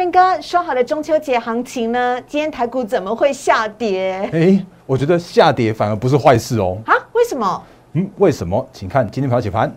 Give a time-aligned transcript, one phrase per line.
[0.00, 2.18] 仁哥说好的中秋节行情呢？
[2.26, 6.78] 今天台股怎么会下跌哎，我觉得下跌反而不是坏事哦。
[6.86, 6.94] 啊？
[7.12, 7.62] 为什么？
[7.92, 8.66] 嗯，为什么？
[8.72, 9.70] 请看今天盘解盘。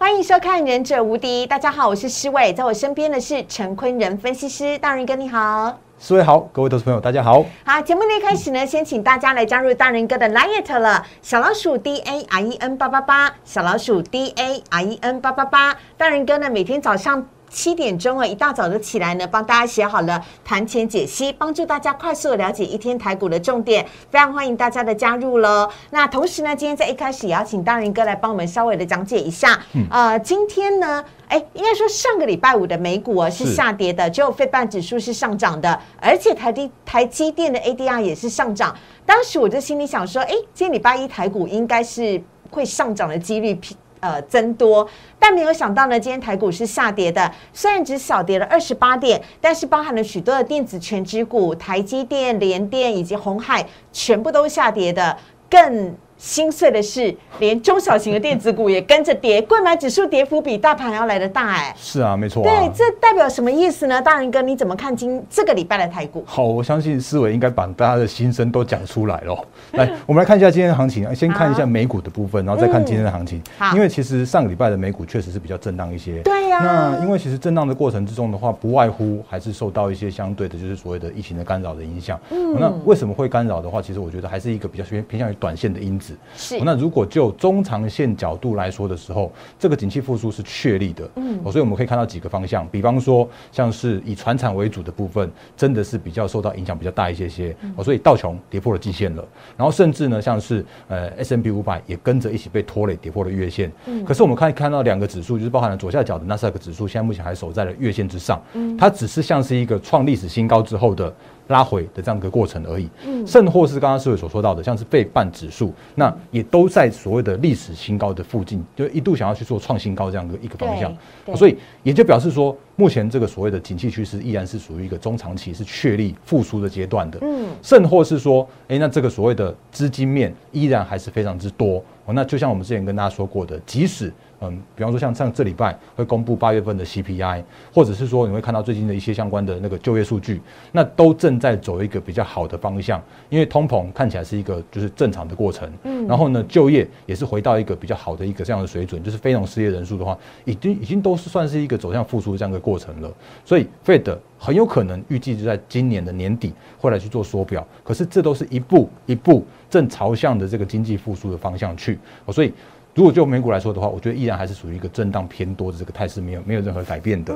[0.00, 7.44] 欢迎收看《忍者无敌》，大家好，我是施伟，在我身边的是陈坤仁分析师，大仁哥你好，四位好，各位投资朋友大家好。
[7.64, 17.26] 好，节目的一开始呢，先请大家来加入大仁哥的 Line 了，小老鼠 D A R E N 八八八，小老鼠 D A R E N 八八八，大仁哥呢每天早上。
[17.50, 25.68] 七点钟啊，一大早就起来呢，帮大家写好了盘前解析，帮助大家快速的了解一天台股的重点，非常欢迎大家的加入喽。
[25.90, 29.58] 那同时呢，今天在一开始也要请大仁哥来帮我们稍微的讲解一下。
[29.90, 38.74] 呃，今天呢，哎，应该说上个礼拜五的美股啊是下跌的，只有费半指数是上涨的，而且台积台积电的 ADR 也是上涨。
[39.06, 43.58] 当时我就心里想说，哎，今天礼拜一台股应该是会上涨的几率。
[44.00, 55.16] 呃，增多，但没有想到呢，今天台股是下跌的，虽然只小跌了二十八点，但是包含了许多的电子全指股，台积电、联电以及红海，全部都下跌的，
[55.50, 55.96] 更。
[56.18, 61.72] 心碎的是，连中小型的电子股也跟着跌，贵买指数跌幅比大盘要来的大哎。
[61.78, 62.42] 是啊，没错。
[62.42, 64.02] 对，这代表什么意思呢？
[64.02, 66.24] 大仁哥，你怎么看今这个礼拜的台股？
[66.26, 69.44] 好，我相信思维应该把大家的心声都讲出来了。
[69.72, 73.40] 来，我们来看一下今天的行情，先看一下美股的部分，然后再看今天的行情。
[73.56, 76.20] 好，因为其实上个礼拜的美股确实是比较震荡一些。
[76.22, 76.58] 对呀。
[76.60, 82.18] 那因为其实震荡的过程之中的话，不外乎还是受到一些相对的，就是所谓的疫情的干扰的影响。
[82.30, 82.56] 嗯。
[82.58, 86.07] 那为什么会干扰的话，其实我觉得还是一个比较偏偏向于短线的因子。
[86.36, 86.58] 是。
[86.64, 99.22] 那如如果就中长线角度来说的时候，这个景气复苏是确立的，嗯，所以我们可以看到几个方向，比方说像是以船产为主的部分，真的是比较受到影响比较大一些些，哦，所以道琼跌破了季线了，
[99.54, 111.12] 然后甚至呢，像是呃 S M B 五百也跟着一起被拖累，跌破了月线，嗯，可是我们看看到两个指数，就是包含了左下角的纳斯达克指数，现在目前还守在了月线之上，嗯，它只是像是一个创历史新高之后的。
[111.48, 120.94] 拉回的这样一个过程而已，嗯，甚或是刚刚四位所说到的，像是费半指数，那也都在所谓的历史新高的附近，就一度想要去做创新高这样的一个方向，
[121.36, 137.42] 所以也就表示说，目前这个所谓的景气趋势依然是属于一个中长期是确立复苏的阶段的，嗯，甚或是说，哎，那这个所谓的资金面依然还是非常之多，哦，那就像我们之前跟大家说过的，即使嗯，比方说像像这礼拜会公布八月份的 CPI，
[137.74, 140.40] 或者是说你会看到最近的一些相关的那个就业数据，
[140.70, 153.10] 那都正在走一个比较好的方向，因为通膨看起来是一个就是正常的过程，嗯，然后呢就业也是回到一个比较好的一个这样的水准，就是非农失业人数的话，已经已经都是算是一个走向复苏的这样的过程了，
[153.44, 161.98] 所以 Fed 很有可能预计就在今年的年底会来去做缩表，可是这都是一步一步正朝向的这个经济复苏的方向去，
[162.30, 162.52] 所以。
[162.94, 167.32] 如果就美股来说的话，我觉得依然还是属于一个震荡偏多的这个态势，没有没有任何改变的。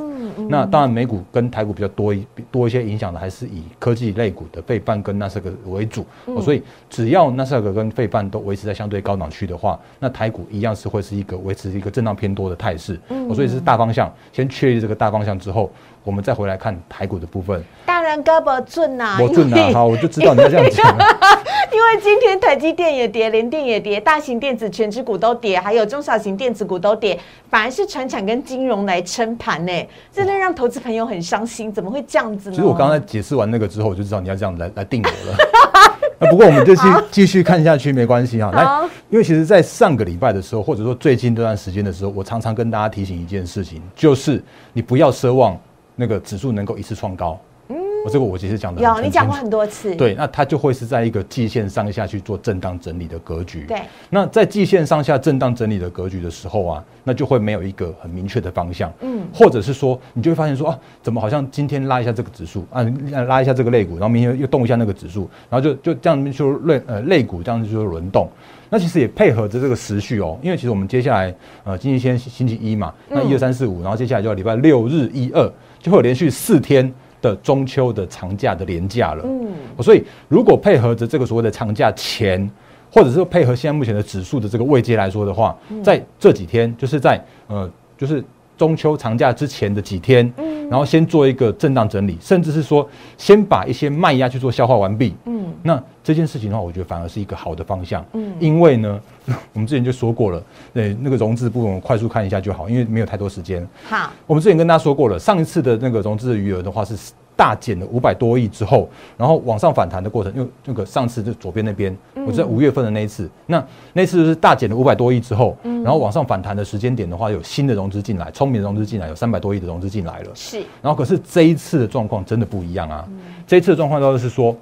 [0.48, 6.04] 那当然，美股跟台股比较多一多一些影响的，还是以科技类股的费半跟纳斯克为主。
[6.40, 12.98] 所以只要纳斯克跟费半都维持在相对高档区的话，那台股一样是会是一个维持一个震荡偏多的态势。
[13.32, 15.70] 所以是大方向，先确立这个大方向之后。
[16.04, 17.62] 我们再回来看台股的部分。
[17.86, 20.96] 大人胳膊准呐，我准呐，好，我就知道你要这样讲。
[21.72, 27.18] 因为今天台积电也跌，联电也跌，大型电子全指股都跌，还有中小型电子股都跌，
[27.48, 29.72] 反而是船产跟金融来撑盘呢，
[30.12, 31.72] 真的让投资朋友很伤心。
[31.72, 32.54] 怎么会这样子呢？
[32.54, 35.36] 其实我刚才解释完那个之后，我就知道你要这样来来定我了。
[36.18, 38.50] 那不过我们就继继续看下去，没关系哈。
[38.52, 44.42] 来，因为其实，在上个礼拜的时候，或者说最近这段时间的时候，我常常跟大家提醒一件事情，就是
[44.72, 45.58] 你不要奢望。
[45.96, 47.38] 那个指数能够一次创高，
[47.68, 62.82] 嗯，我这个我其实讲的有，你讲过很多次，对，那它就会是在一个季线上下去做震荡整理的格局，对，那在季线上下震荡整理的格局的时候啊，那就会没有一个很明确的方向，嗯，或者是说你就会发现说啊，怎么好像今天拉一下这个指数啊，
[63.26, 68.28] 拉一下这个类股，然后明天又动一下那个指数，然后就就这样就类呃类股这样就轮动。
[68.74, 76.90] 那其实也配合着这个时序哦，因为其实我们接下来呃，星期天星期一嘛，那一二三四五，然后接下来就要礼拜六日一二，就会有连续四天
[77.20, 79.22] 的中秋的长假的连假了。
[79.26, 79.52] 嗯，
[79.82, 82.50] 所以如果配合着这个所谓的长假前，
[82.90, 87.68] 或者是配合现在目前的指数的这个位阶来说的话，在这几天，就是在呃，
[87.98, 88.22] 就是
[88.56, 90.32] 中秋长假之前的几天。
[90.70, 92.88] 然后先做一个震荡整理，甚至是说
[93.18, 95.14] 先把一些卖压去做消化完毕。
[95.26, 98.02] 嗯，那这件事情的话，我觉得反而是一个好的方向。
[98.14, 98.98] 嗯，因为呢，
[99.52, 103.68] 我们之前就说过了，对那个融资部分，我们快速看一下就好，因为没有太多时间。
[103.86, 106.96] 好，我们之前跟大家说过了，上一次的那个融资的余额的话是
[107.42, 120.30] 大减了五百多亿之后，然后往上反弹的过程，因为那个上次就左边那边，我在五月份的那一次，那那次就是大减了五百多亿之后，然后往上反弹的时间点的话，有新的融资进来，聪明的融资进来，有三百多亿的融资进来了。
[120.36, 123.04] 是，然后可是这一次的状况真的不一样啊，
[123.44, 124.56] 这一次的状况都是说，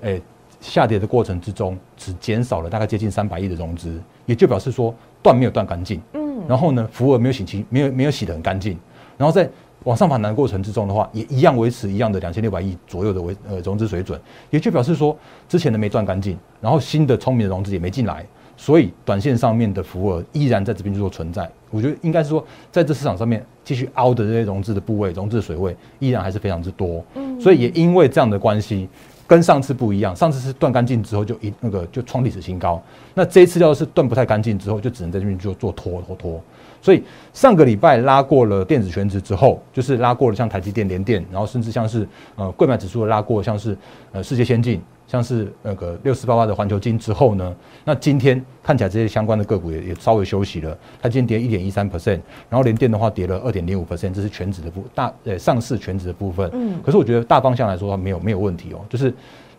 [0.00, 0.18] 诶。
[0.60, 6.00] 下跌的过程之中，只减少了大概接近三百亿的融资，也就表示说断没有断干净。
[6.14, 8.78] 嗯，然后呢，浮额没有洗清，没有没有洗得很干净。
[9.18, 9.46] 然后在
[9.84, 14.20] 往上反弹的过程之中的话，也一样维持一样的两千六百亿左右的维呃融资水准，
[14.50, 15.16] 也就表示说
[15.48, 18.26] 之前的没赚干净，然后新的聪明的融资也没进来，
[18.56, 21.48] 所以短线上面的浮额依然在这边做存在。
[21.70, 27.04] 我觉得应该是说，在这市场上面继续凹的这些融资的部位、融资的水位依然还是非常之多。
[27.14, 28.88] 嗯，所以也因为这样的关系。
[29.26, 32.82] 跟上次不一样，上次是断干净之后就一那个就创历史新高，
[33.14, 36.40] 那这一次要是断不太干净之后，就只能在这边就做拖拖拖。
[36.82, 42.06] 所以上个礼拜拉过了电子全值之后，就是拉过了像台积电、联电，然后甚至像是
[42.36, 43.76] 呃贵买指数拉过，像是
[44.12, 44.80] 呃世界先进。
[45.06, 47.54] 像是那个六四八八的环球金之后呢，
[47.84, 50.76] 那今天看起来这些相关的个股也也稍微休息了。
[51.00, 52.18] 它今天跌一点一三 percent，
[52.48, 56.50] 然后连电的话跌了二点零五 percent，这是全指的部大呃上市全指的部分。
[56.54, 59.12] 嗯，可是我觉得大方向来说没有没有问题哦，就是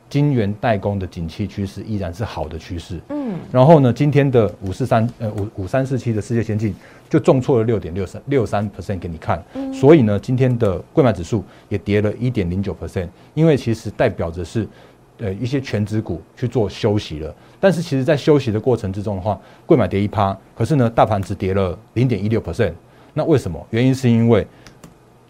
[0.09, 2.99] 晶圆代工的景气趋势依然是好的趋势。
[3.09, 6.75] 嗯，然后呢，今天的五四三呃五五三四七的世界先进
[7.07, 14.67] 就重挫了六点六三六三 percent 给你看，所以呢，今天的贵买指数也跌了一点零九 percent，因为其实代表着是。
[15.17, 22.73] 呃，一些全指股去做休息了，但是其实，在休息的过程之中的话，贵买跌一趴，可是呢，大盘只跌了零点一六 percent。
[23.13, 23.65] 那为什么？
[23.69, 24.45] 原因是因为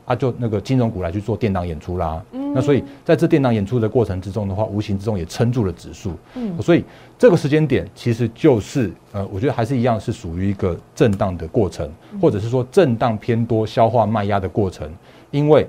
[0.06, 2.20] 啊，就那个金融股来去做电档演出啦。
[2.32, 2.52] 嗯。
[2.56, 6.14] 那所以在这电档演出的过程之中的话，无形之中也撑住了指数。
[6.34, 6.60] 嗯。
[6.60, 6.84] 所以
[7.20, 11.88] 这个时间点其实就是呃，我觉得还是一样是属于一个震荡的过程，
[12.20, 14.92] 或者是说震荡偏多、消化卖压的过程，
[15.30, 15.68] 因为。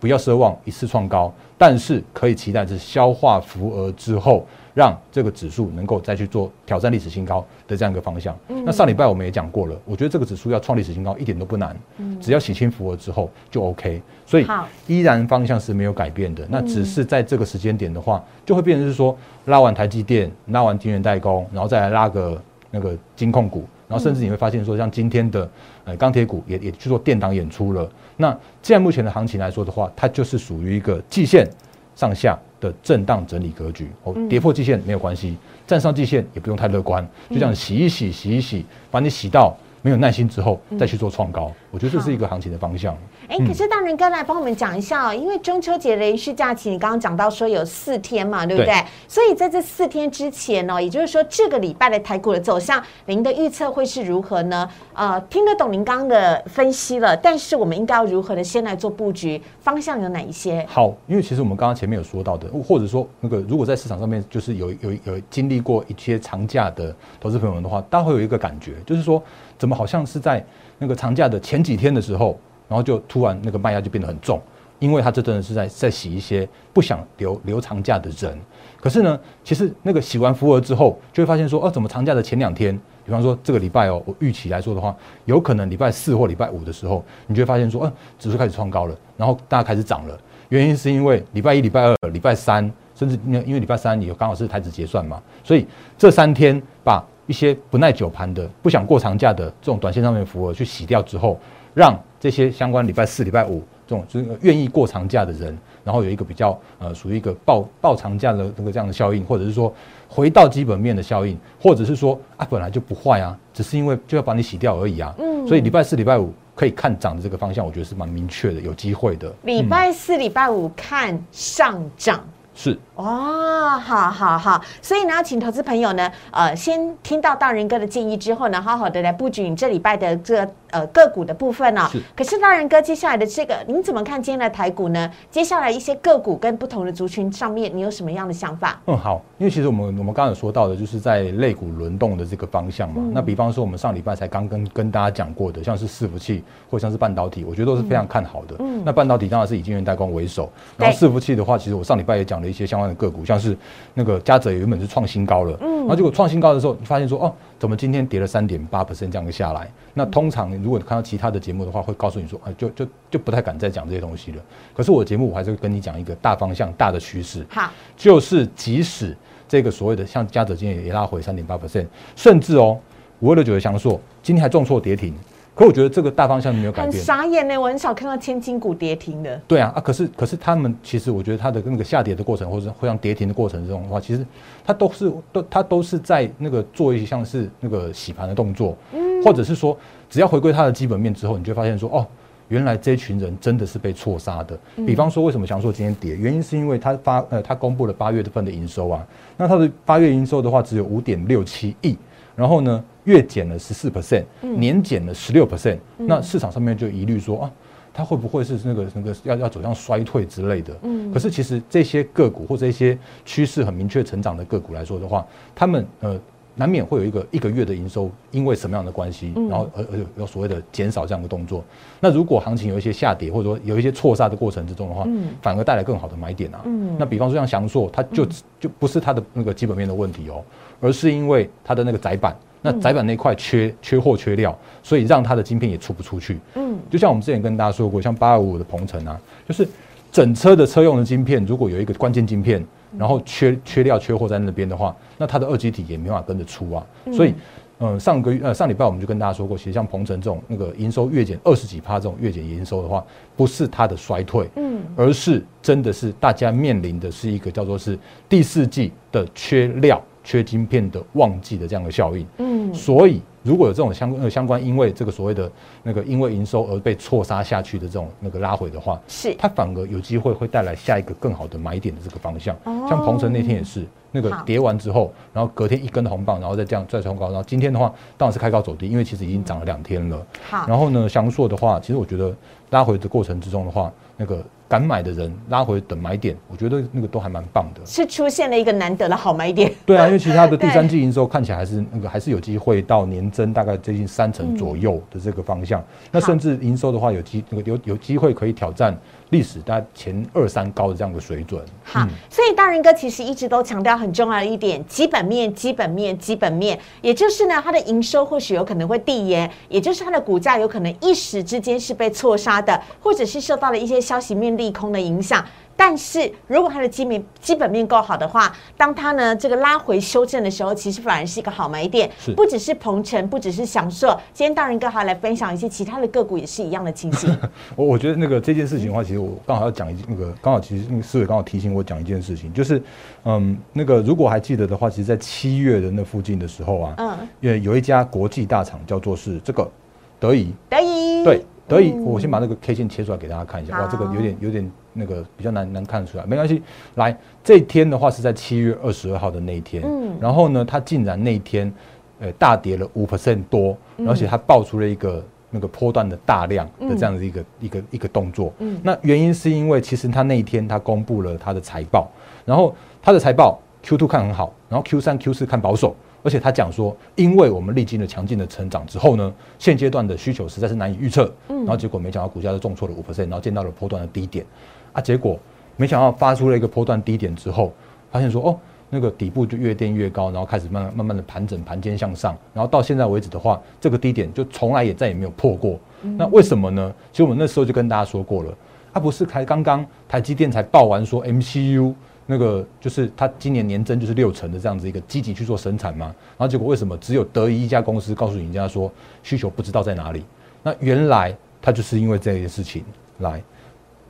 [0.00, 8.38] 不要奢望一次创高，但是可以期待是消化浮额之后，让这个指数能够再去做挑战历史新高的这样一个方向。
[8.64, 11.76] 那上礼拜我们也讲过了，我觉得这个指数要创历史新高一点都不难，
[12.20, 14.00] 只要洗清浮额之后就 OK。
[14.24, 14.46] 所以
[14.86, 16.46] 依然方向是没有改变的。
[16.48, 19.16] 那只是在这个时间点的话，就会变成是说
[19.46, 22.40] 拉完台积电，拉完晶圆代工，然后再来拉个
[22.70, 23.66] 那个金控股。
[23.88, 25.50] 然后甚至你会发现说，像今天的
[25.84, 27.90] 呃钢铁股也也去做电档演出了。
[28.18, 28.30] 那
[28.62, 31.48] 现在目前的行情来说的话，它就是属于一个季线
[31.96, 33.88] 上下的震荡整理格局。
[34.04, 35.36] 哦，跌破季线没有关系，
[35.66, 39.56] 站上季线也不用太乐观，就这样洗一洗，洗一洗，把你洗到。
[39.80, 42.96] 没有耐心之后再去做创高，我觉得这是一个行情的方向。
[43.28, 48.82] 哎，可是大仁哥来帮我们讲一下哦，因为中秋节连续假期，你刚刚讲到说有四天嘛，对不对？
[49.06, 54.68] 所以在这四天之前呢，也就是说这个礼拜的台股的走向，您的预测会是如何呢？
[54.94, 59.40] 呃，听得懂您刚刚的分析了，但是我们应该要如何的先来做布局？
[59.60, 60.64] 方向有哪一些？
[60.68, 69.22] 好，因为其实我们刚刚前面有说到的，或者说那个如果在市场上面就是有有有经历过一些长假的投资朋友们的话，大家会有一个感觉，就是说。
[69.58, 70.40] 怎么好像是在
[70.78, 72.38] 那个长假的前几天的时候，
[72.68, 74.40] 然后就突然那个卖压就变得很重，
[74.78, 78.38] 因为他这真的是在在洗一些不想留留长假的人。
[78.80, 84.94] 可是呢，其实那个洗完福额之后，就会发现说，哦，怎么长假的前两天，比方说这个礼拜哦，我预期来说的话，
[85.24, 90.16] 有可能礼拜四或礼拜五的时候，你就会发现说，嗯，指数开始创高了，然后大家开始涨了。
[90.50, 95.66] 原因是因为礼拜一、礼拜二、礼拜三，甚至因为因为礼拜三你刚好是台子结算嘛，所以
[95.96, 97.04] 这三天把。
[97.28, 101.38] 一些不耐久盘的、不想过长假的这种短线上面符合去洗掉之后，
[101.74, 109.72] 让这些相关礼拜四、礼拜五这种就是愿意过长假的人，然后有一个比较呃属于一个爆爆长假的这个这样的效应，或者是说
[110.08, 115.14] 回到基本面的效应，或者是说啊本来就不坏啊，只是因为就要把你洗掉而已啊。
[115.18, 115.46] 嗯。
[115.46, 119.32] 所以礼拜四、礼拜五可以看涨的这个方向，我觉得是蛮明确的，有机会的。
[119.42, 122.24] 礼拜四、礼拜五看上涨。
[122.54, 131.88] 是哦，好好好，所以呢，请投资朋友呢，呃，先听到大人哥的建议之后呢，好好的来布局你这礼拜的这个呃个股的部分呢。
[131.92, 132.02] 是。
[132.16, 135.08] 可是大人哥接下来的这个，您怎么看今天的台股呢？
[135.30, 138.80] 接下来一些个股跟不同的族群上面，你有什么样的想法？
[138.86, 143.00] 嗯，好，因为其实我们我们刚刚有说到的，就是在类股轮动的这个方向嘛。
[143.14, 148.56] 那比方说，我们上礼拜才刚跟跟大家讲过的，像是伺服器或像是半导体，我觉得都是非常看好的。
[148.58, 148.82] 嗯。
[148.84, 152.48] 那半导体当然是以晶圆代工为首，然后伺服器的话，其实我上礼拜也讲了。
[152.48, 153.56] 一些相关的个股，像是
[153.94, 159.70] 那个嘉泽原本是创新高了，嗯，然后结果创新高的时候，你发现说哦，怎么今天跌了三点八 percent 这样下来？
[159.94, 164.42] 那通常如果你看到其他的节目的话，会告诉你说，啊，就就就不太敢再讲这些东西了。
[164.74, 169.16] 可是我的节目我还是会跟你讲一个大方向、大的趋势，好，就是即使
[169.48, 172.78] 这个所谓的像嘉泽今天也拉回三点八 percent，甚至哦，
[173.20, 175.14] 五二六九的翔硕今天还重挫跌停，
[175.58, 176.92] 可我觉得这个大方向没有改很。
[176.92, 179.40] 傻眼呢，我很少看到千金股跌停的。
[179.48, 184.24] 对啊，啊，可是可是他们其实我觉得它的那个下跌的过程，或者会像跌停的过程这种的话，其实
[184.64, 188.76] 它都是都它都是在那个做一些像是那个洗盘的动作，
[189.24, 189.76] 或者是说
[190.08, 192.06] 只要回归它的基本面之后，你就会发现说哦。
[192.50, 194.58] 原来这群人真的是被错杀的。
[194.86, 196.16] 比方说，为什么翔硕今天跌？
[196.16, 199.06] 原因是因为它发呃，它公布了八月份的营收啊。
[199.36, 201.94] 那它的八月营收的话，只有五点六七亿，
[202.38, 205.78] 然后呢，月减了十四 percent，年减了十六 percent。
[205.96, 207.50] 那市场上面就疑虑说啊，
[207.92, 210.72] 它会不会是那个那个要要走向衰退之类的？
[210.82, 211.12] 嗯。
[211.12, 216.16] 可是其实这些个股或者一些趋势很明确成长的个股来说的话，他们呃。
[216.60, 221.62] 难免会有一个一个月的营收，因为什么样的关系，然后而而有所谓的减少这样的动作。
[222.00, 225.06] 那如果行情有一些下跌，或者说有一些错杀的过程之中的话，
[225.40, 226.60] 反而带来更好的买点啊。
[226.98, 228.26] 那比方说像翔硕，它就
[228.58, 230.42] 就不是它的那个基本面的问题哦，
[230.80, 236.38] 而是因为它的那个窄板，那窄板那块缺缺货缺料，所以让它的晶片也出不出去。
[236.54, 239.68] 嗯，就像我们之前跟大家说过，像八二五的鹏程啊，就是
[240.10, 242.64] 整车的车用的晶片，如果有一个关键晶片。
[242.98, 246.86] 然后缺缺料缺货在那边的话，那它的二级体也没办法跟着出啊。
[247.12, 247.34] 所以，
[247.80, 253.04] 嗯，上个月呃上礼拜我们就跟大家说过，其实像鹏程这种那个营收月减二十几趴这种月减营收的话，
[253.36, 260.02] 不是它的衰退，嗯，而是真的是大家面临的是一个叫做是第四季的缺料。
[260.28, 265.50] 缺晶片的旺季的这样的效应，嗯，所以如果有这种相呃相关，因为这个所谓的
[265.82, 272.54] 那个因为营收而被错杀下去的这种那个拉回的话，是它反而有机会会带来下一个更好的买点的这个方向。
[272.86, 280.26] 像鹏程那天也是那个跌完之后，然后隔天一根红棒，然后再这样再冲高，然后今天的话当然是开高走低，因为其实已经涨了两天了。
[280.46, 282.36] 好，然后呢，翔硕的话，其实我觉得
[282.68, 284.44] 拉回的过程之中的话，那个。
[284.68, 289.72] 敢买的人拉回等买点，我觉得那个都还蛮棒的，是出现了一个难得的好买点。
[289.86, 295.82] 对啊，因为其他的 第三季营收看起来还是那个还是有机会到年增大概接近三成左右的这个方向，
[296.12, 298.96] 那甚至营收的话有机那个有有机会可以挑战。
[299.30, 315.44] 历史大前二三高的这样的水准，好，所以大仁哥其实一直都强调很重要的一点，基本面、基本面、基本面，也就是呢，它的营收或许有可能会递延，也就是它的股价有可能一时之间是被错杀的，或者是受到了一些消息面利空的影响。
[315.80, 322.10] 但是如果它的基面基本面够好的话，当它呢这个拉回修正的时候，其实反而是一个好买点。
[322.34, 324.08] 不只是鹏程，不只是享受。
[324.32, 327.32] 今天大人哥还来分享一些其他的个股，也是一样的情形。
[327.76, 332.82] 我我觉得那个这件事情的话，其实我刚好要讲一那个刚好其实那个思维刚好提醒我讲一件事情，就是
[333.24, 339.70] 嗯那个如果还记得的话，其实，在七月的那附近的时候啊，嗯，因为有一家国际大厂叫做是这个
[340.18, 343.80] 德仪，德仪对德仪，我先把那个 K 线切出来给大家看一下。
[343.80, 344.68] 哇，这个有点有点。
[344.98, 346.60] 那个比较难难看出来，没关系。
[346.96, 351.72] 来，这一天的话是在七月二十二号的那一天，嗯，然后呢，它竟然那一天，
[352.20, 353.76] 呃，大跌了五 percent 多，
[354.06, 358.52] 而且它爆出了一个那个波段的大量的这样的一个一个一个动作。
[358.58, 362.10] 嗯，那原因是因为其实它那一天它公布了它的财报，
[362.44, 365.94] 然后它的财报 Q two 看很好，然后 Q 三 Q 四看保守。
[366.20, 371.32] 而且他讲说，因为我们历经了强劲的成长之后呢，现阶段的需求实在是难以预测。
[371.48, 374.44] 嗯，然后结果没想到股价就重挫了五 percent，然后见到了波段的低点。
[374.92, 375.38] 啊，结果
[375.76, 377.72] 没想到发出了一个波段低点之后，
[378.10, 378.58] 发现说哦，
[378.90, 385.78] 那个底部就越垫越高，然后开始慢慢慢慢的盘整盘间向上，然后到现在为止的话，这个低点就从来也再也没有破过。
[386.16, 386.94] 那为什么呢？
[387.12, 388.54] 其实我们那时候就跟大家说过了，
[388.92, 391.94] 它不是才刚刚台积电才报完说 MCU。
[392.30, 398.92] 那个就是它今年年增就是六成的这样子一个积极去做生产嘛，然后结果为什么只有德仪一家公司告诉人家说
[399.22, 400.22] 需求不知道在哪里？
[400.62, 402.84] 那原来它就是因为这件事情
[403.20, 403.42] 来，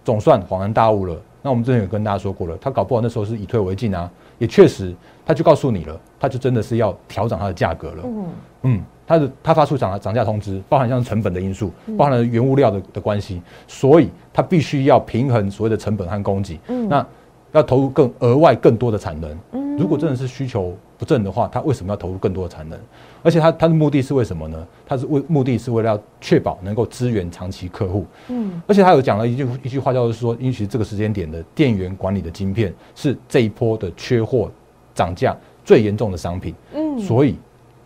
[0.09, 1.15] 总算恍然大悟了。
[1.43, 4.95] 那我们之前有跟大家说过了，他搞不好那时候是以退为进啊，也确实
[5.27, 8.03] 他就告诉你了，他就真的是要调整它的价格了。
[8.05, 8.27] 嗯
[8.63, 16.59] 嗯，他的他发出涨涨价通知，包含像成本的因素，包含了原物料的的关系，所以他必须要平衡所谓的成本和供给。
[16.69, 17.07] 嗯，那。
[17.53, 19.39] 要投入更额外更多的产能。
[19.53, 22.79] 嗯，如果真的是需求不振的话，他为什么要投入更多的产能？
[23.23, 24.67] 而且他他的目的是为什么呢？
[24.87, 28.05] 他是为目的是为了要确保能够支援长期客户。
[28.29, 34.51] 嗯，而且他有讲了一句一句话，叫做说，因为其实这个时间点的电源管理的晶片是这一波的缺货
[34.95, 36.55] 涨价最严重的商品。
[36.75, 37.37] 嗯，所以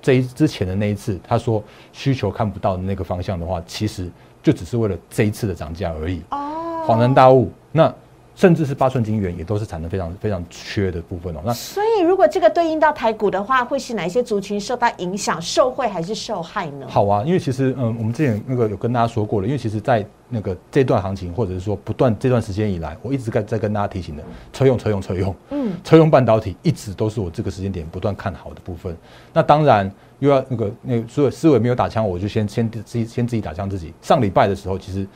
[0.01, 4.11] 这一之前的那一次，他说需求看不到的那个方向的话，其实
[4.43, 6.23] 就只是为了这一次的涨价而已。
[6.31, 7.95] 哦，恍然大悟，那。
[8.35, 11.41] 甚至是八寸金元也都是产能非常非常缺的部分哦。
[11.45, 16.87] 那所以如果这个对应到台股的话，会是哪一些族群受到影响、受惠还是受害呢？
[16.89, 24.23] 好啊，因为其实嗯，我们之前那个有跟大家说过了，因为其实，在那个这段行情或者是说不断这段时间以来，我一直在在跟大家提醒的，
[24.53, 28.97] 车用车用车用，嗯，车用半导体一直都是我这个时间点不断看好的部分。
[29.33, 33.93] 那当然又要那个那个所以思维没有打枪，我就先先自己先自己打枪自己。
[34.01, 35.07] 上礼拜的时候，其实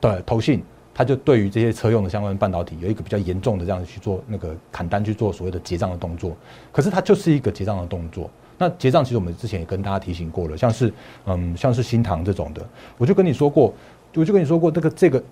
[0.00, 0.64] 对投信。
[0.98, 6.36] 他就对于这些车用的相关半导体有一个比较严重的这样去做那个砍单去做所谓的结账的动作，
[6.72, 8.28] 可是它就是一个结账的动作。
[8.58, 10.92] 那结账其实我们之前也跟大家提醒过了，像是
[11.24, 13.72] 嗯像是新塘这种的，我就跟你说过，
[14.16, 15.22] 我就跟你说过，这个这个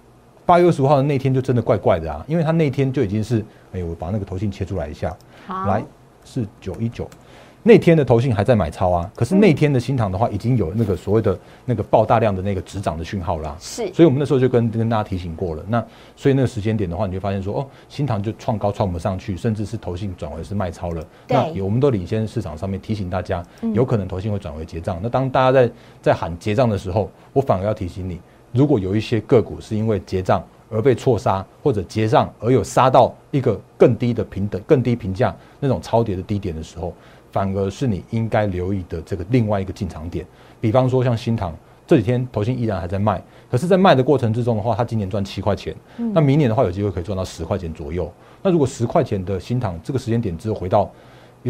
[0.45, 5.13] 八月二十五号的那天就真的怪怪的啊，因为他那天就已经是哎我把那个头型切出来一下，
[5.49, 5.85] 来
[6.25, 7.11] 是九一九。
[7.67, 13.57] 那天的投信还在买超啊，可是那天的新塘的话，已经有那个所谓的那个爆大量的那个止涨的讯号啦。
[13.59, 15.65] 是，所以我们那时候就跟跟大家提醒过了。
[15.67, 21.05] 那所以那个时间点的话，你就发现说，哦，新塘就创高创不上去，甚至是投信转为是卖超了。
[21.27, 23.45] 那我们都领先市场上面提醒大家，
[23.75, 25.01] 有可能投信会转为结账。
[25.03, 28.21] 那当大家在在喊结账的时候，我反而要提醒你，
[28.53, 36.95] 如果有一些个股是因为结账而被错杀，或者结账而有杀到一个更低的平等、更低评价那种超跌的低点的时候。
[37.37, 40.25] 反而是你应该留意的这个另外一个进场点，
[40.59, 41.55] 比方说像新塘
[41.87, 45.77] 这几天投信依然还在卖，可是，在卖的过程之中的话，它今年赚七块钱，
[46.15, 48.11] 那明年的话有机会可以赚到十块钱左右。
[48.43, 50.91] 那如果十块钱的新塘这个时间点之后回到，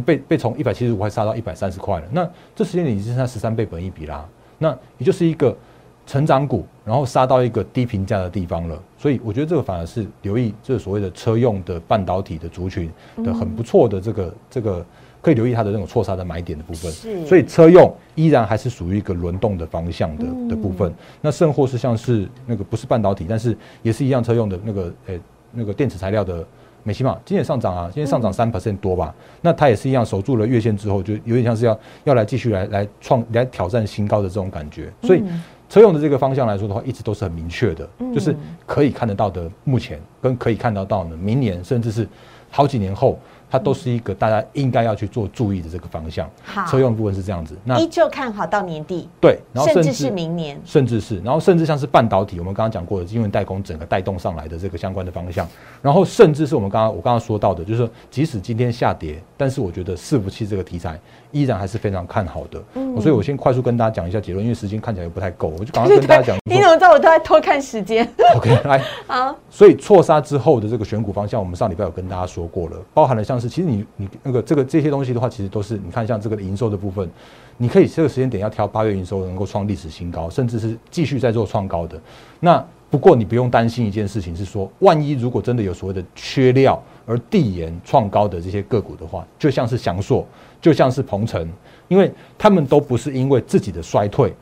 [0.04, 4.26] 被被从一百七十五块杀到一百三十块了，那这时间点已经是它十三倍本一比啦，
[4.58, 5.56] 那也就是一个
[6.04, 8.82] 成长股，然后杀到一个低评价的地方了。
[8.98, 12.90] 所以我觉得这个反而是留意这所谓的车用的半导体的族群
[13.22, 14.84] 的很不错的这个这个。
[15.20, 16.92] 可以留意它的那种错杀的买点的部分，
[17.26, 20.92] 所以车用依然还是属于一个轮动的方向的的部分。
[21.20, 25.20] 那甚或是像是那个不是半导体，但是也是一样车用的那个诶
[25.52, 26.46] 那个电池材料的
[26.84, 29.12] 美西玛，今天上涨啊，今天上涨三 percent 多吧。
[29.40, 34.92] 那它也是一样守住了月线之后，就有点像是要要来继续来来创来挑战新高的这种感觉。
[35.02, 35.24] 所以
[35.68, 39.50] 车用的这个方向来说的话，一直都是很明确的，就是可以看得到的。
[39.64, 42.06] 目前跟可以看得到的，明年甚至是
[42.50, 43.18] 好几年后。
[43.50, 46.28] 它都是一个大家应该要去做注意的这个方向。
[46.44, 47.56] 好，车用部分是这样子。
[47.64, 49.08] 那依旧看好到年底。
[49.20, 55.46] 对，然后甚至是明年，甚至是，然后甚至像是半导体，我们刚刚讲过的，因为代工整个带动上来的这个相关的方向。
[55.82, 60.98] 然后甚至是我们刚刚我刚刚说到的，就是说即使今天下跌，但是我觉得伺服器这个题材
[61.30, 62.62] 依然还是非常看好的。
[62.74, 66.36] 嗯，所以我先快速跟大家讲一下结论，因为时间看起来不太够，我就赶快跟大家讲。
[66.44, 68.08] 你怎么知道我都在偷看时间？
[68.34, 69.36] OK，来， 好。
[69.50, 74.08] 所以错杀之后的这个选股方向，我们上礼拜有跟大家说过了，包含了像是其实你你。
[74.22, 77.08] 那个这个这些东西的话，其实都是你看像这个营收的部分，
[77.56, 82.00] 你可以这个时间点要挑八月营收能够创历史新高，甚至是继续在做创高的。
[82.40, 90.26] 那不过你不用担心一件事情是说，万一如果真的有所谓的缺料而递延创高的这些个股的话，就像是翔硕，
[90.60, 91.48] 就像是鹏程，
[91.88, 94.32] 因为他们都不是因为自己的衰退，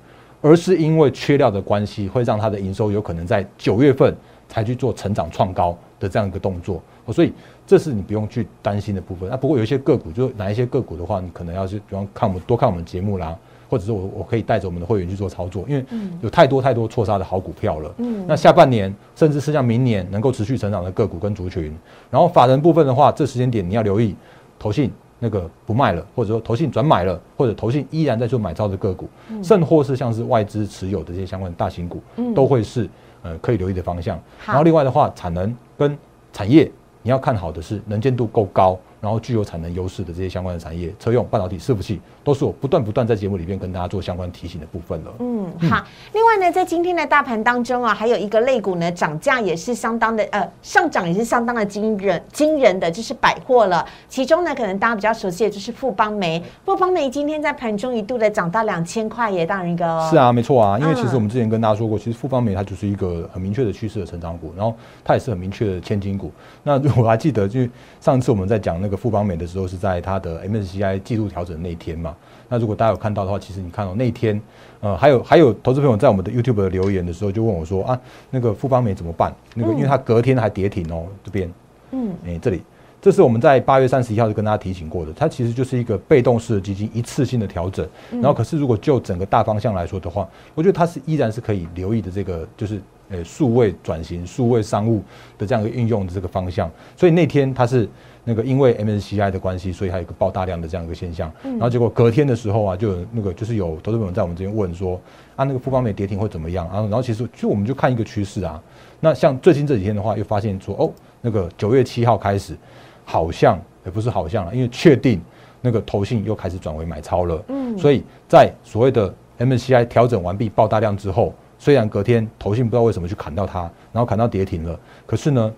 [0.41, 4.15] 而是因为缺料的关系，会让它的营收有可能在九月份
[4.49, 6.83] 才去做成长创高的这样一个动作。
[7.13, 7.33] 所以。
[7.67, 9.27] 这是你不用去担心的部分。
[9.31, 13.35] 那不过有一些个股，就哪一些个股的话，你可能要去，比方看我们多看我们节目啦，
[13.71, 15.83] 或者是我我可以带着我们的会员去做操作，因为
[16.21, 17.95] 有太多太多错杀的好股票了。
[17.97, 21.75] 嗯，那下半年甚至是像明年能够持续成长的个股跟族群，
[22.11, 24.15] 然后法人部分的话，这时间点你要留意
[24.59, 29.09] 投信那个不卖了，或者说投信转买了，或者投信依然在做买超的个股，
[29.43, 32.03] 甚或是像是外资持有的这些相关的大型股，
[32.35, 32.87] 都会是
[33.23, 34.21] 呃可以留意的方向。
[34.45, 35.97] 然后另外的话，产能跟
[36.31, 36.71] 产业。
[37.05, 38.79] 你要看好的是能见度够高。
[39.05, 45.13] 然后具有产能优势的这些相关的产业，车用半导体、伺服器，都是我不断不断在节目里面跟大家做相关提醒的部分了。
[45.19, 45.85] 嗯，好。
[46.15, 53.85] 另外呢，在今天的大盘当中啊，还有一个类股呢，涨价也是相当的，呃，上涨也是相当的惊人惊人的，就是百货了。
[54.09, 56.43] 其中呢，可能大家比较熟悉的就是富邦煤。
[56.65, 60.09] 富邦煤今天在盘中一度的涨到两千块耶，大人哥。
[60.11, 66.33] 是啊，没错啊，因为其实我们之前跟大家说过，其实富邦煤它就是一个很明确的趋势的成长股，然后它也是很明确的千金股。
[66.63, 67.61] 那我还记得，就
[68.01, 69.65] 上次我们在讲那个富邦美的时候。
[69.65, 72.15] 是在它的 MSCI 季度调整那天嘛？
[72.51, 74.39] 那如果大家有看到的话，其实你看到那天，
[74.81, 77.99] 呃，还有还有投资朋友在我们的 YouTube 的留言的时候，就问我说啊，
[78.31, 79.35] 那个富邦美怎么办？
[79.55, 81.51] 那个因为它隔天还跌停哦，这边，
[81.93, 82.63] 嗯，哎，这里，
[83.01, 87.89] 这是我们在八月三十一号就跟大家提醒过的，它其实就是一个被动式的基金，一次性的调整。
[88.11, 92.11] 然后，可是如果就整个大方向来说的话，我觉得它是依然是可以留意的。
[92.11, 95.03] 这个就是，呃，数位转型、数位商务
[95.39, 96.71] 的这样一个运用的这个方向。
[96.95, 97.89] 所以那天它是。
[98.25, 101.31] 那个因为 MSCI 的关系，所以还有一个爆大量的这样一个现象。
[101.43, 105.01] 然后结果隔天的时候啊，就有那个就是有投资朋友在我们这边问说，
[105.37, 106.81] 啊那个富邦美跌停会怎么样啊？
[106.83, 108.61] 然后其实就我们就看一个趋势啊。
[109.01, 112.57] 那像最近这几天的话，又发现说哦，那个九月七号开始，
[113.05, 115.21] 好像也不是好像了，因为确定
[115.61, 117.45] 那个投信又开始转为买超了。
[117.49, 123.61] 嗯，所以在所谓的 MSCI 调整完毕爆大量之后，虽然隔天投信不知道为什么去砍到它，
[123.93, 125.53] 然后砍到跌停了，可是呢，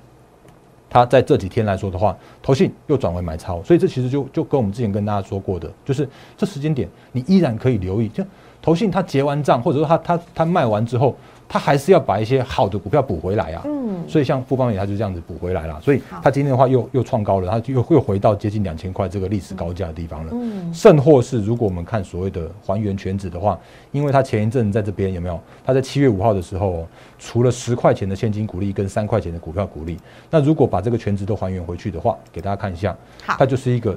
[0.89, 8.25] 他在这几天来说的话，投信又转为买超，所以这其实就就跟我们之前跟大家说过的，就是这时间点你依然可以留意，就
[8.61, 11.17] 投信他结完账，或者说他他他卖完之后。
[11.49, 20.33] 它还是要把一些好的股票补回来啊，嗯，所以像富邦也它就这样子补回来了，所以它今天的话又又创高了，它就又又回到接近两千块这个历史高价的地方了。
[20.35, 23.59] 嗯，甚或是如果我们看所谓的还原全值的话，
[23.93, 25.41] 因为它前一阵在这边有没有？
[25.65, 26.87] 它在七月五号的时候，
[27.19, 29.97] 除了十块钱的现金股利跟三块钱的股票股利，
[30.31, 33.97] 那如果把这个全值都还原回去的话，给大家看一下，好，它就是一个，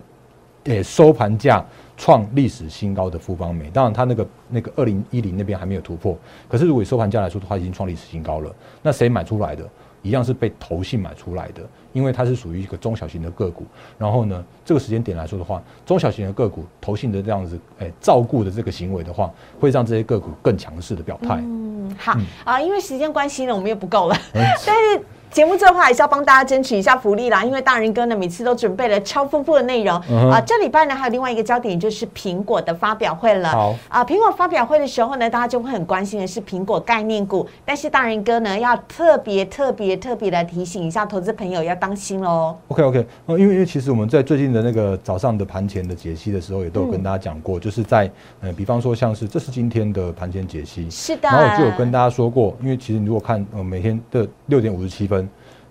[0.65, 1.63] 诶收盘价。
[2.01, 6.17] 创历史新高的富邦美，当然它那个那个二零一零那边还没有突破，
[6.47, 8.49] 可是如果以收盘价来说的话，已经创历史新高了。
[8.81, 9.67] 那谁买出来的？
[10.01, 13.65] 一样是被投信买出来的，因为它是属于一个中小型的个股。
[13.97, 21.35] 然后呢，这个时间点来说的话，中小型的个股投信的这样子诶照顾的这个行为的话，会让这些个股更强势的表态。
[21.43, 25.01] 嗯，好啊，因为时间关系呢，我们又不够了， 但是。
[25.31, 29.95] 节目最后还是要帮大家争取一下福利啦，因为大人哥呢每次都准备了超丰富的内容
[30.31, 30.41] 啊。
[30.41, 33.49] 这礼拜呢还有另外一个焦点就是苹果的发表会了。
[33.49, 42.55] 好啊，苹果发表会的时候呢，大家就会很关心的是苹果概念股，但是大人哥呢要特别特别特别的提醒一下投资朋友要当心喽。
[42.69, 48.09] OK OK，因为因为其实我们在最近的那个早上的盘前的解析的时候，也都有跟大家讲过，就是在
[48.41, 55.18] 呃，比方说像是这是今天的盘前解析，是的，然后我就有跟大家说过，因为其实你如果看呃每天的六点五十七分。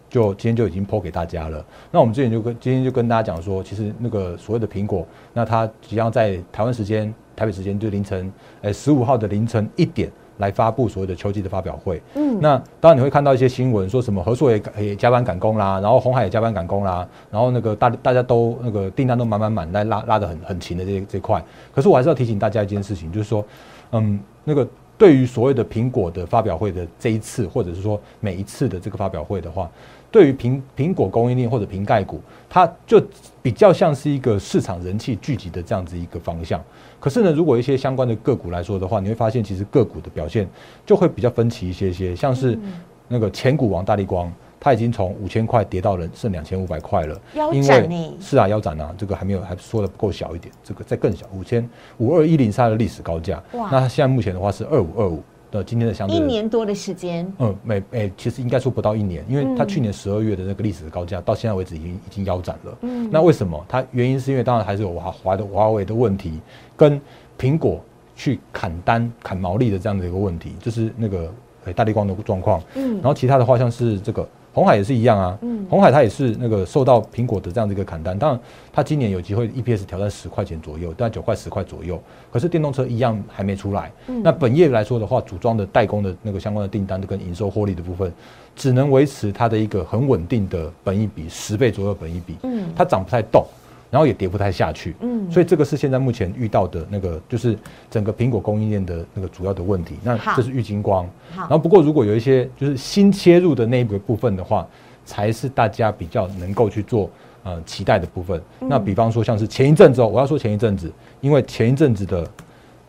[0.09, 1.65] 就今天就已经剖给大家了。
[1.91, 12.01] 那我们之前就跟今天就跟大家讲说，其实那个所谓的苹果，那它即将在台湾时间、台北时间就凌晨，诶十五号的凌晨一点来发布所谓的秋季的发表会。
[12.15, 21.45] 嗯，那当然你会看到一些新闻，说什么合硕也也加班赶工啦，然后红海也加班赶工啦，然后那个大大家都那个订单都满满满，来拉拉的很很勤的这这块。
[21.75, 23.45] 可是我还是要提醒大家一件事情，就是说，
[23.93, 24.67] 嗯，那个
[24.97, 29.71] 对于所谓的苹果的发表会的这一次，或者是说每一次的这个发表会的话。
[30.11, 33.03] 对于苹苹果供应链或者瓶盖股，它就
[33.43, 36.63] 比较像是一个市场人气聚集的这样子一个方向。
[36.99, 40.49] 可是呢，如果一些相关的个股来说的话，你会发现其实个股的表现
[40.87, 42.17] 就会比较分歧一些些。
[42.17, 42.59] 像是
[43.07, 47.21] 那个前股王大力光，它已经从五千块跌到了剩两千五百块了。
[47.35, 48.17] 腰斩呢？
[48.21, 51.69] 是啊，腰斩啊，这个还没有，还说的不够小一点，这个再更小，五千
[51.99, 53.43] 五二一零是它的历史高价。
[53.53, 53.69] 哇！
[53.71, 55.23] 那现在目前的话是二五二五。
[55.51, 62.79] 的今天的相对一年多的时间，嗯，每诶，其实应该说不到一年，因为它去年十二月的那个历史的高价到现在为止已经已经腰斩了。
[62.83, 63.65] 嗯，那为什么？
[63.69, 66.41] 它原因是因为当然还是有华华的华为的问题，
[66.77, 67.01] 跟
[67.39, 67.81] 苹果
[68.15, 71.33] 去砍单砍毛利的这样的一个问题，就是那个
[71.65, 72.63] 诶大力光的状况。
[72.75, 74.29] 嗯，然后其他的话像是这个。
[74.59, 75.39] 红海也是一样啊，
[75.71, 78.41] 红海它也是那个受到苹果的这样的一个砍单，当然
[78.73, 82.03] 它今年有机会 EPS 挑战十块钱左右，大概九块十块左右。
[82.33, 83.93] 可是电动车一样还没出来。
[84.25, 88.13] 那本业来说的话，组装的代工的那个相关的订单跟营收获利的部分，
[88.57, 93.47] 只能维持它的一个很稳定的本益比十倍左右本益比，嗯，它涨不太动。
[93.91, 97.59] 然后也跌不太下去，嗯，所以这个是现在目前遇到的那个，就是
[97.91, 99.97] 整个苹果供应链的那个主要的问题。
[100.05, 101.41] 那这是玉金光，好。
[101.41, 104.67] 然后不过如果有一些就是新切入的那一个部分的话，
[105.07, 107.11] 才是大家比较能够去做
[107.45, 108.39] 呃期待的部分。
[108.61, 112.31] 那比方说像是前一阵子，我要说前一阵子，因为前一阵子的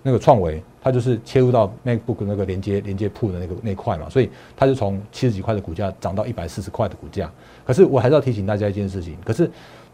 [0.03, 7.31] 那个创维，它就是切入到 MacBook 那个连接连接铺的那个那块嘛，所以它就从七十几块的股价涨到一百四十块的股价。
[7.65, 9.49] 可是我还是要提醒大家一件事情，可是。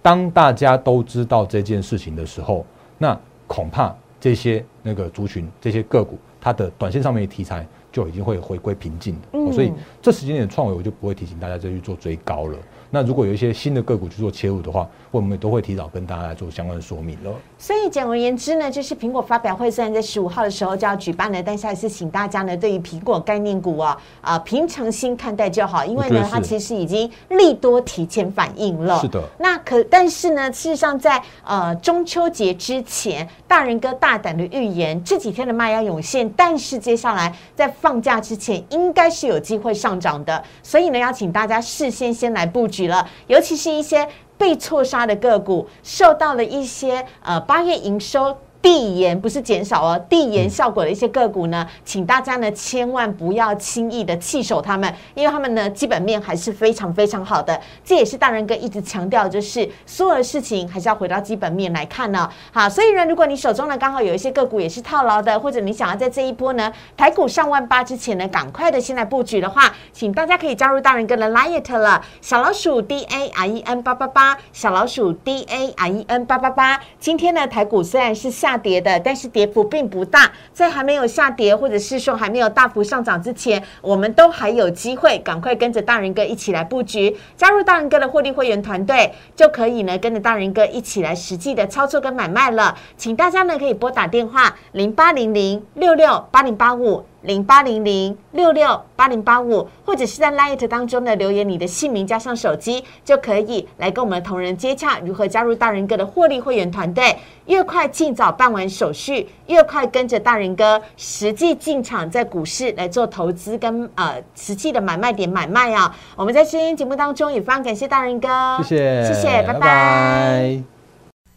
[0.05, 2.63] 当大家都知道这件事情的时候，
[2.99, 7.65] 那恐怕这些那个族群、这些个股，它的短线上面的题材
[7.95, 9.53] 就已经会回归平静的。
[9.53, 12.57] 所以这时间点创维，我就不会提醒大家再去做追高了。
[12.91, 17.31] 那如果有一些新的个股去做切入的话，我们都会提早跟大家来做相关的说明了。
[17.57, 28.99] 所以简而言之呢，就是苹果发表会虽然在十五号的时候就要举办了，但是还是请大家呢对于苹果概念股啊啊平常心看待就好，因为呢它其实已经利多提前反应了。
[28.99, 29.23] 是的。
[29.39, 42.87] 那可但是呢，事实上在呃中秋节之前，大人哥大胆的预言这几天的卖压涌现，但是接下来在放假之前应该是有机会上涨的，所以呢要请大家事先先来布局。
[42.87, 44.07] 了，尤其是一些
[44.39, 48.35] 被错杀的个股，受到了一些呃八月营收
[48.65, 57.61] 递延不是减少哦，递延效果的一些个股呢，请大家呢千万不要轻易的弃守他们，因为他们呢基本面还是非常非常好的。
[57.83, 62.27] 这也是大人哥一直强调，就是所有的事情还是要回到基本面来看呢。
[62.51, 76.79] 好，所以呢，如果你手中呢刚好有一些个股也是套牢的，或者你想要在这一波呢台股上万八之前呢赶快的现在布局的话，请大家可以加入大人哥的 Light 了，小老鼠 D A I E N 八八八，小老鼠 D A I E N 八八八。
[76.99, 78.54] 今天呢台股虽然是下。
[78.55, 92.77] 下跌的，但是跌幅并不大，在还没有下跌或者是说还没有大幅上涨之前，我们都还有机会，赶快跟着大人哥一起来布局，加入大人哥的获利会员团队，就可以呢跟着大人哥一起来实际的操作跟买卖了。
[92.95, 97.03] 请大家呢可以拨打电话零八零零六六八零八五。
[97.25, 107.17] 零八零零六六八零八五，或者是在 Light 当中呢留言你的姓名加上手机，就可以来跟我们的同仁接洽如何加入大人哥的获利会员团队。
[107.45, 115.95] 越快尽早办完手续，越快跟着大人哥实际进场在股市来做投资跟呃实际的买卖点买卖啊！
[116.15, 118.27] 我们在今天节目当中也非常感谢大人哥，
[118.63, 120.63] 谢谢谢谢，拜拜。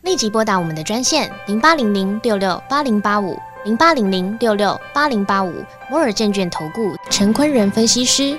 [0.01, 3.37] 立即拨打我们的专线零八零零六六八零八五。
[3.64, 8.38] 零八零零六六八零八五摩尔证券投顾陈坤仁分析师，